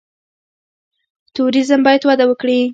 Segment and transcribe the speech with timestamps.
[1.35, 2.61] توریزم باید وده وکړي